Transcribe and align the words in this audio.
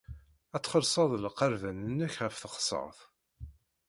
Ad 0.55 0.61
txellṣeḍ 0.63 1.11
lqerban-nnek 1.25 2.13
ɣer 2.19 2.31
teɣsert. 2.39 2.99